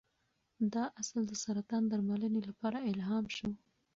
دا 0.73 0.83
اصل 1.01 1.21
د 1.27 1.33
سرطان 1.43 1.83
درملنې 1.91 2.41
لپاره 2.49 2.85
الهام 2.91 3.25
شو. 3.35 3.49